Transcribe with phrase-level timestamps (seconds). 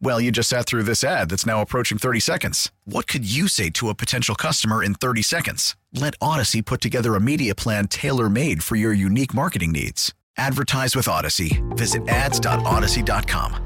[0.00, 2.70] Well, you just sat through this ad that's now approaching 30 seconds.
[2.84, 5.76] What could you say to a potential customer in 30 seconds?
[5.92, 10.12] Let Audacy put together a media plan tailor made for your unique marketing needs.
[10.36, 11.62] Advertise with Audacy.
[11.76, 13.60] Visit ads.audacy.com.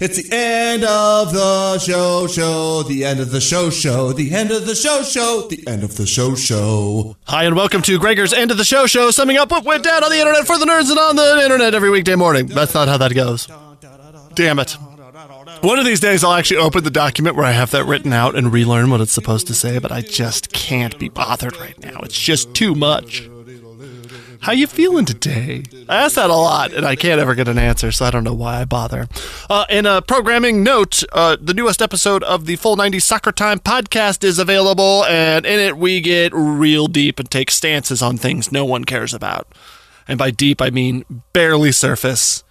[0.00, 4.50] It's the end of the show, show, the end of the show, show, the end
[4.50, 7.16] of the show, show, the end of the show, show.
[7.26, 10.02] Hi, and welcome to Gregor's End of the Show show, summing up what went down
[10.02, 12.46] on the internet for the nerds and on the internet every weekday morning.
[12.46, 13.46] That's not how that goes.
[14.34, 14.76] Damn it.
[15.60, 18.34] One of these days, I'll actually open the document where I have that written out
[18.34, 22.00] and relearn what it's supposed to say, but I just can't be bothered right now.
[22.02, 23.28] It's just too much.
[24.40, 25.62] How you feeling today?
[25.88, 28.24] I ask that a lot, and I can't ever get an answer, so I don't
[28.24, 29.06] know why I bother.
[29.48, 33.60] Uh, in a programming note, uh, the newest episode of the Full 90 Soccer Time
[33.60, 38.50] podcast is available, and in it we get real deep and take stances on things
[38.50, 39.46] no one cares about.
[40.08, 42.42] And by deep, I mean barely surface.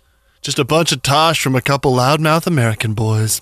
[0.42, 3.42] Just a bunch of tosh from a couple loudmouth American boys.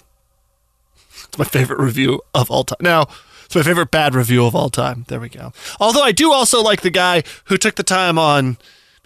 [1.25, 2.77] It's my favorite review of all time.
[2.81, 3.07] Now,
[3.45, 5.05] it's my favorite bad review of all time.
[5.07, 5.53] There we go.
[5.79, 8.57] Although I do also like the guy who took the time on,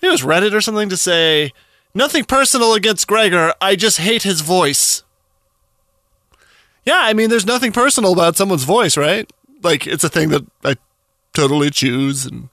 [0.02, 1.54] it was Reddit or something, to say,
[1.94, 3.54] nothing personal against Gregor.
[3.62, 5.04] I just hate his voice.
[6.86, 9.32] Yeah, I mean, there's nothing personal about someone's voice, right?
[9.62, 10.76] Like, it's a thing that I
[11.34, 12.26] totally choose.
[12.26, 12.50] And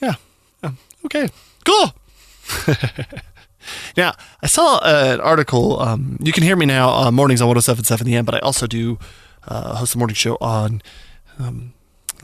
[0.00, 0.14] yeah.
[1.04, 1.28] okay,
[1.64, 1.94] cool.
[3.96, 5.80] Now, I saw uh, an article.
[5.80, 8.66] Um, you can hear me now on mornings on 1077 The End, but I also
[8.66, 8.98] do
[9.46, 10.82] uh, host the morning show on
[11.38, 11.74] um,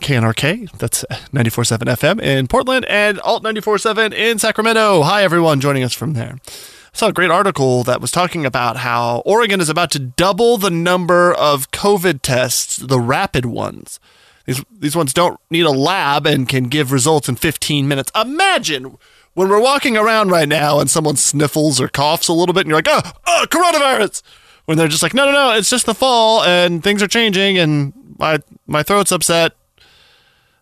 [0.00, 0.70] KNRK.
[0.78, 5.02] That's 94.7 FM in Portland and Alt 94.7 in Sacramento.
[5.02, 6.36] Hi, everyone joining us from there.
[6.46, 10.56] I saw a great article that was talking about how Oregon is about to double
[10.56, 14.00] the number of COVID tests, the rapid ones.
[14.46, 18.10] These, these ones don't need a lab and can give results in 15 minutes.
[18.14, 18.96] Imagine
[19.38, 22.70] when we're walking around right now and someone sniffles or coughs a little bit and
[22.70, 24.20] you're like, oh, oh, coronavirus.
[24.64, 27.56] When they're just like, no, no, no, it's just the fall and things are changing
[27.56, 29.52] and my my throat's upset.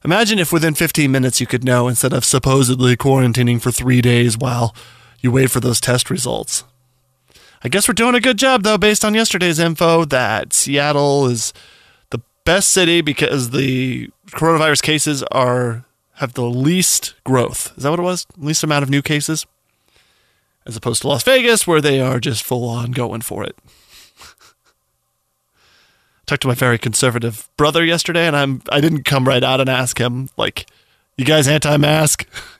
[0.04, 4.36] Imagine if within 15 minutes you could know instead of supposedly quarantining for three days
[4.36, 4.76] while
[5.22, 6.62] you wait for those test results.
[7.64, 11.54] I guess we're doing a good job though, based on yesterday's info, that Seattle is
[12.10, 15.86] the best city because the coronavirus cases are
[16.16, 17.72] have the least growth.
[17.76, 18.26] Is that what it was?
[18.36, 19.46] Least amount of new cases?
[20.66, 23.56] As opposed to Las Vegas, where they are just full on going for it.
[26.26, 29.68] Talked to my very conservative brother yesterday, and I'm I didn't come right out and
[29.68, 30.66] ask him like,
[31.16, 32.26] "You guys anti-mask?"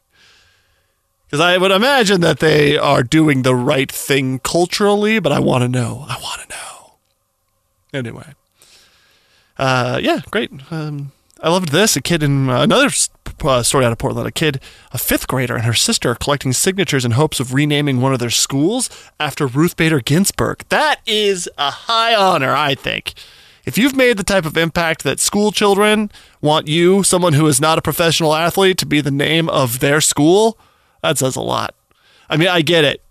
[1.26, 5.62] Because I would imagine that they are doing the right thing culturally, but I want
[5.62, 6.06] to know.
[6.08, 6.94] I want to know.
[7.92, 8.34] Anyway,
[9.58, 10.52] uh, yeah, great.
[10.70, 11.10] Um,
[11.42, 11.96] I loved this.
[11.96, 12.90] A kid in uh, another
[13.44, 14.28] uh, story out of Portland.
[14.28, 14.60] A kid,
[14.92, 18.18] a fifth grader, and her sister are collecting signatures in hopes of renaming one of
[18.18, 20.64] their schools after Ruth Bader Ginsburg.
[20.68, 23.14] That is a high honor, I think.
[23.64, 26.10] If you've made the type of impact that school children
[26.40, 30.00] want you, someone who is not a professional athlete, to be the name of their
[30.00, 30.56] school,
[31.02, 31.74] that says a lot.
[32.30, 33.02] I mean, I get it.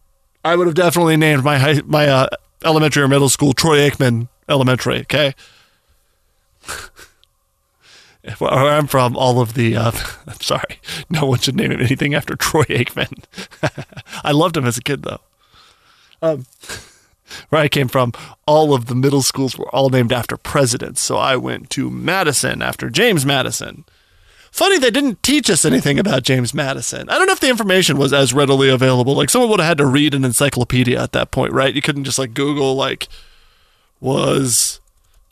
[0.45, 2.27] I would have definitely named my high, my uh,
[2.63, 5.01] elementary or middle school Troy Aikman Elementary.
[5.01, 5.33] Okay.
[8.39, 9.91] where I'm from, all of the, uh,
[10.27, 13.23] I'm sorry, no one should name him anything after Troy Aikman.
[14.23, 15.21] I loved him as a kid, though.
[16.21, 16.45] Um,
[17.49, 18.13] where I came from,
[18.47, 21.01] all of the middle schools were all named after presidents.
[21.01, 23.85] So I went to Madison after James Madison.
[24.51, 27.09] Funny they didn't teach us anything about James Madison.
[27.09, 29.13] I don't know if the information was as readily available.
[29.13, 31.75] Like someone would have had to read an encyclopedia at that point, right?
[31.75, 33.09] You couldn't just like Google like
[33.99, 34.79] was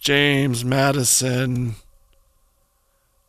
[0.02, 1.76] James Madison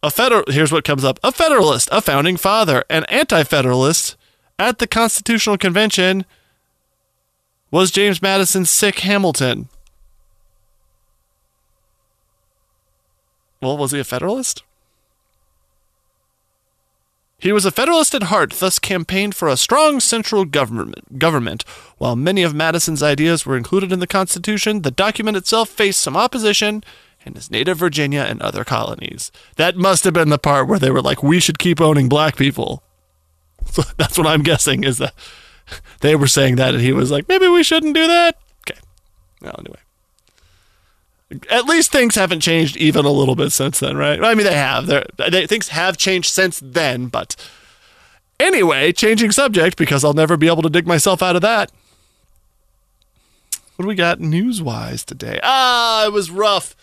[0.05, 4.17] a federal here's what comes up a federalist a founding father an anti-federalist
[4.59, 6.27] at the constitutional convention
[7.71, 9.67] was james madison sick hamilton
[13.63, 14.63] well was he a federalist
[17.37, 21.19] He was a Federalist at heart, thus campaigned for a strong central government.
[21.19, 21.63] Government.
[21.99, 26.17] While many of Madison's ideas were included in the Constitution, the document itself faced some
[26.17, 26.83] opposition
[27.25, 29.33] in his native Virginia and other colonies.
[29.57, 32.37] That must have been the part where they were like, "We should keep owning black
[32.37, 32.83] people."
[33.67, 35.15] So that's what I'm guessing is that
[36.01, 38.37] they were saying that, and he was like, "Maybe we shouldn't do that."
[38.69, 38.81] Okay.
[39.41, 39.79] Well, anyway
[41.51, 44.23] at least things haven't changed even a little bit since then, right?
[44.23, 44.87] I mean, they have.
[44.87, 47.35] They're, they, things have changed since then, but
[48.39, 51.71] anyway, changing subject because I'll never be able to dig myself out of that.
[53.77, 55.41] What do we got news wise today?
[55.43, 56.77] Ah, it was rough.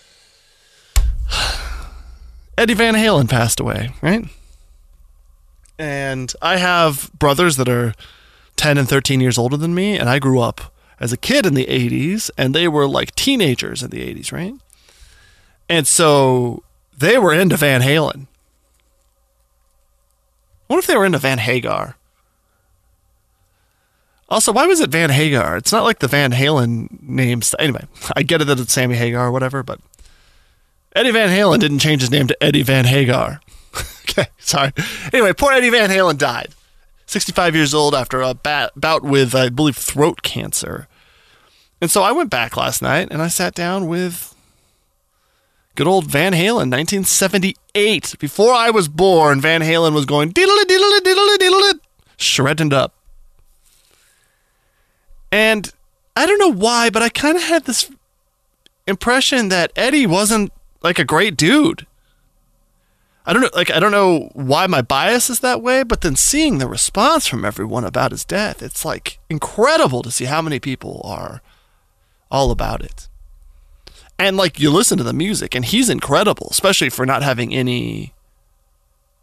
[2.62, 4.24] Eddie Van Halen passed away, right?
[5.80, 7.96] And I have brothers that are
[8.56, 11.56] 10 and 13 years older than me, and I grew up as a kid in
[11.56, 14.54] the 80s, and they were like teenagers in the 80s, right?
[15.68, 16.62] And so
[16.96, 18.28] they were into Van Halen.
[20.68, 21.98] What if they were into Van Hagar?
[24.30, 25.58] Also, why was it Van Hagar?
[25.58, 27.56] It's not like the Van Halen names.
[27.58, 27.86] Anyway,
[28.16, 29.80] I get it that it's Sammy Hagar or whatever, but
[30.96, 33.40] Eddie Van Halen didn't change his name to Eddie Van Hagar.
[34.10, 34.74] okay, sorry.
[35.14, 36.50] Anyway, poor Eddie Van Halen died.
[37.06, 40.88] 65 years old after a bat, bout with, I believe, throat cancer.
[41.82, 44.36] And so I went back last night and I sat down with
[45.76, 48.16] good old Van Halen, 1978.
[48.20, 51.80] Before I was born, Van Halen was going diddle diddle diddle diddle
[52.18, 52.94] shredding up.
[55.32, 55.72] And
[56.16, 57.90] I don't know why, but I kind of had this
[58.86, 60.52] impression that Eddie wasn't
[60.82, 61.86] like a great dude.
[63.26, 66.16] I don't know, like I don't know why my bias is that way, but then
[66.16, 70.60] seeing the response from everyone about his death, it's like incredible to see how many
[70.60, 71.42] people are
[72.32, 73.08] all about it.
[74.18, 78.14] And like you listen to the music, and he's incredible, especially for not having any,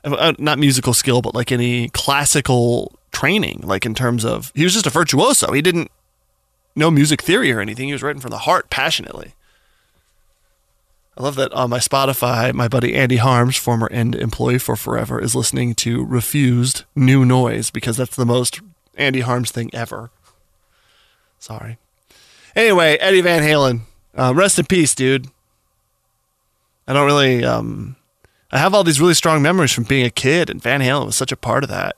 [0.05, 3.61] uh, not musical skill, but like any classical training.
[3.65, 5.53] Like in terms of, he was just a virtuoso.
[5.53, 5.91] He didn't
[6.77, 7.89] know music theory or anything.
[7.89, 9.35] He was writing from the heart passionately.
[11.19, 15.21] I love that on my Spotify, my buddy Andy Harms, former end employee for Forever,
[15.21, 18.61] is listening to Refused New Noise because that's the most
[18.95, 20.11] Andy Harms thing ever.
[21.41, 21.77] Sorry.
[22.55, 23.81] Anyway, Eddie Van Halen,
[24.15, 25.27] um, rest in peace, dude.
[26.87, 27.45] I don't really.
[27.45, 27.97] Um,
[28.53, 31.17] I have all these really strong memories from being a kid, and Van Halen was
[31.17, 31.97] such a part of that.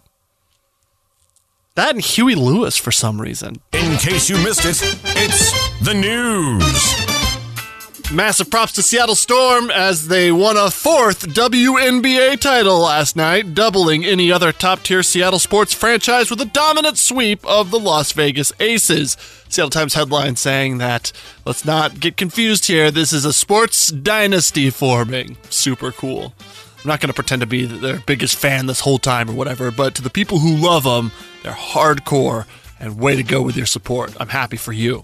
[1.74, 3.60] That and Huey Lewis for some reason.
[3.72, 7.19] In case you missed it, it's the news.
[8.12, 14.04] Massive props to Seattle Storm as they won a fourth WNBA title last night, doubling
[14.04, 18.52] any other top tier Seattle sports franchise with a dominant sweep of the Las Vegas
[18.58, 19.16] Aces.
[19.48, 21.12] Seattle Times headline saying that,
[21.46, 25.36] let's not get confused here, this is a sports dynasty forming.
[25.48, 26.34] Super cool.
[26.82, 29.70] I'm not going to pretend to be their biggest fan this whole time or whatever,
[29.70, 31.12] but to the people who love them,
[31.44, 32.46] they're hardcore
[32.80, 34.16] and way to go with your support.
[34.18, 35.02] I'm happy for you.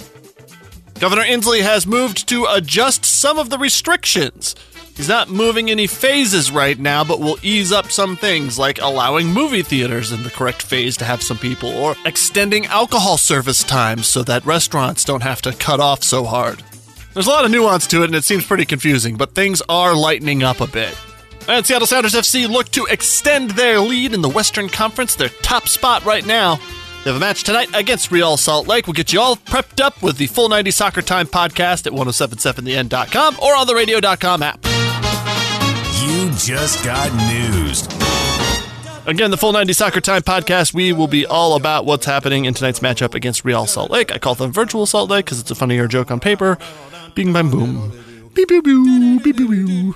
[0.98, 4.54] Governor Inslee has moved to adjust some of the restrictions.
[4.96, 9.30] He's not moving any phases right now, but will ease up some things like allowing
[9.30, 14.06] movie theaters in the correct phase to have some people, or extending alcohol service times
[14.06, 16.62] so that restaurants don't have to cut off so hard.
[17.12, 19.94] There's a lot of nuance to it, and it seems pretty confusing, but things are
[19.94, 20.96] lightening up a bit.
[21.46, 25.68] And Seattle Sounders FC look to extend their lead in the Western Conference, their top
[25.68, 26.58] spot right now.
[27.06, 28.88] They have a match tonight against Real Salt Lake.
[28.88, 33.38] We'll get you all prepped up with the full 90 Soccer Time podcast at 1077theend.com
[33.40, 34.58] or on the radio.com app.
[36.02, 37.86] You just got news.
[39.06, 42.54] Again, the full 90 Soccer Time podcast, we will be all about what's happening in
[42.54, 44.10] tonight's matchup against Real Salt Lake.
[44.10, 46.58] I call them Virtual Salt Lake because it's a funnier joke on paper.
[47.14, 47.92] Bing, bang, boom.
[48.34, 49.94] Beep, beep, beep, beep, beep, beep.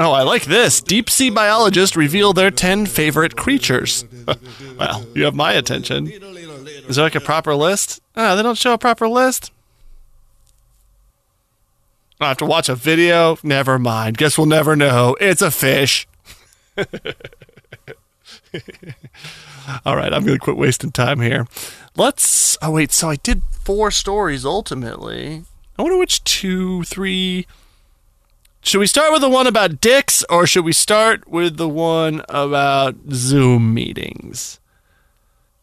[0.00, 0.80] Oh, I like this.
[0.80, 4.04] Deep sea biologists reveal their 10 favorite creatures.
[4.78, 6.08] well, you have my attention.
[6.08, 8.00] Is there like a proper list?
[8.16, 9.52] Ah, they don't show a proper list.
[12.20, 13.36] I have to watch a video.
[13.42, 14.16] Never mind.
[14.16, 15.16] Guess we'll never know.
[15.20, 16.06] It's a fish.
[19.84, 21.46] All right, I'm going to quit wasting time here.
[21.96, 22.56] Let's.
[22.62, 22.92] Oh, wait.
[22.92, 25.44] So I did four stories ultimately.
[25.78, 27.46] I wonder which two, three.
[28.64, 32.22] Should we start with the one about dicks or should we start with the one
[32.28, 34.60] about Zoom meetings?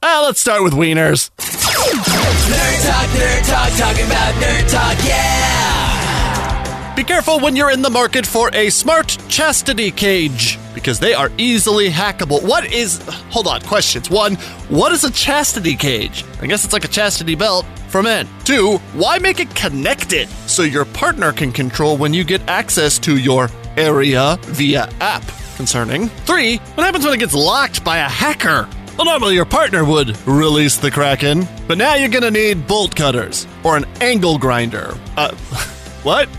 [0.03, 1.29] Ah, let's start with wieners.
[1.37, 6.93] Nerd talk, nerd talk, talking about nerd talk, yeah!
[6.97, 11.31] Be careful when you're in the market for a smart chastity cage because they are
[11.37, 12.43] easily hackable.
[12.43, 13.01] What is.
[13.29, 14.09] Hold on, questions.
[14.09, 14.35] One,
[14.67, 16.25] what is a chastity cage?
[16.41, 18.27] I guess it's like a chastity belt for men.
[18.43, 20.27] Two, why make it connected
[20.59, 23.47] so your partner can control when you get access to your
[23.77, 25.23] area via app?
[25.55, 26.07] concerning.
[26.25, 28.67] Three, what happens when it gets locked by a hacker?
[28.97, 33.47] Well, normally your partner would release the Kraken, but now you're gonna need bolt cutters
[33.63, 34.97] or an angle grinder.
[35.17, 35.35] Uh,
[36.03, 36.29] what?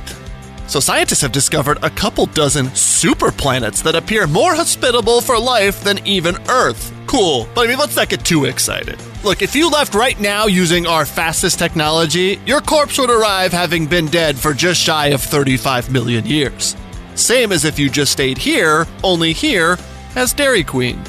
[0.68, 5.82] So scientists have discovered a couple dozen super planets that appear more hospitable for life
[5.82, 6.90] than even Earth.
[7.10, 8.96] Cool, but I mean, let's not get too excited.
[9.24, 13.84] Look, if you left right now using our fastest technology, your corpse would arrive having
[13.84, 16.76] been dead for just shy of 35 million years.
[17.16, 19.74] Same as if you just stayed here, only here
[20.14, 21.02] has Dairy Queen.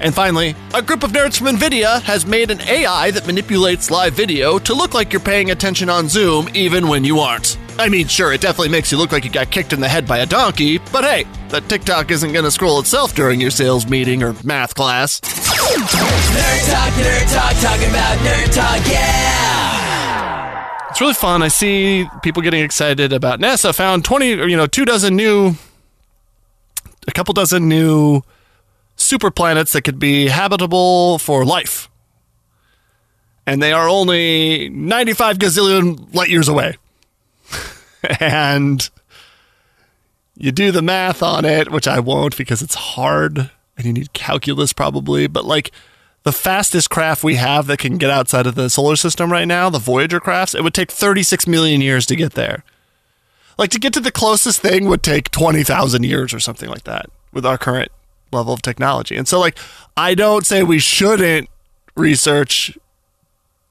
[0.00, 4.12] And finally, a group of nerds from NVIDIA has made an AI that manipulates live
[4.12, 7.56] video to look like you're paying attention on Zoom even when you aren't.
[7.80, 10.06] I mean, sure, it definitely makes you look like you got kicked in the head
[10.06, 14.24] by a donkey, but hey, that TikTok isn't gonna scroll itself during your sales meeting
[14.24, 15.20] or math class.
[15.20, 20.88] Nerd Talk, Nerd Talk, talking about Nerd Talk, yeah!
[20.90, 21.42] It's really fun.
[21.42, 25.54] I see people getting excited about NASA found 20, you know, two dozen new,
[27.06, 28.22] a couple dozen new
[28.96, 31.88] super planets that could be habitable for life.
[33.46, 36.76] And they are only 95 gazillion light years away.
[38.20, 38.88] and
[40.36, 44.12] you do the math on it, which I won't because it's hard and you need
[44.12, 45.72] calculus probably, but like
[46.22, 49.70] the fastest craft we have that can get outside of the solar system right now,
[49.70, 52.64] the Voyager crafts, it would take 36 million years to get there.
[53.56, 57.06] Like to get to the closest thing would take 20,000 years or something like that
[57.32, 57.90] with our current
[58.32, 59.16] level of technology.
[59.16, 59.56] And so like
[59.96, 61.48] I don't say we shouldn't
[61.96, 62.76] research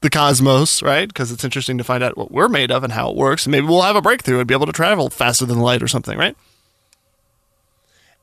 [0.02, 1.08] the cosmos, right?
[1.08, 3.46] Because it's interesting to find out what we're made of and how it works.
[3.46, 5.88] And maybe we'll have a breakthrough and be able to travel faster than light or
[5.88, 6.36] something, right?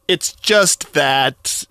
[0.06, 1.64] It's just that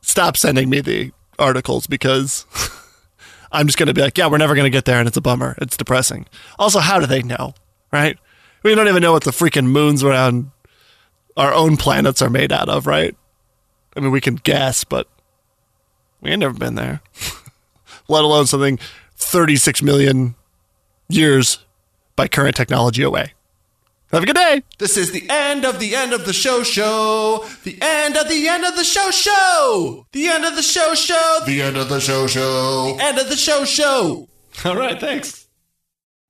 [0.00, 2.44] stop sending me the articles because
[3.52, 5.16] I'm just going to be like, yeah, we're never going to get there and it's
[5.16, 5.56] a bummer.
[5.60, 6.26] It's depressing.
[6.58, 7.54] Also, how do they know,
[7.92, 8.18] right?
[8.62, 10.50] We don't even know what the freaking moons around
[11.36, 13.16] our own planets are made out of, right?
[13.96, 15.08] I mean, we can guess, but
[16.20, 17.00] we ain't never been there,
[18.08, 18.78] let alone something
[19.28, 20.34] 36 million
[21.10, 21.58] years
[22.16, 23.34] by current technology away.
[24.10, 24.62] Have a good day.
[24.78, 27.44] This is the end of the end of the show show.
[27.62, 30.06] The end of the end of the show show.
[30.12, 31.40] The end of the show show.
[31.44, 32.96] The end of the show show.
[32.96, 34.28] The end of the show show.
[34.64, 35.46] All right, thanks.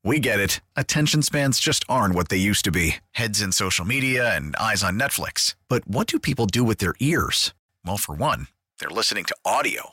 [0.03, 0.61] We get it.
[0.75, 4.83] Attention spans just aren't what they used to be heads in social media and eyes
[4.83, 5.55] on Netflix.
[5.69, 7.55] But what do people do with their ears?
[7.87, 8.49] Well, for one,
[8.81, 9.93] they're listening to audio.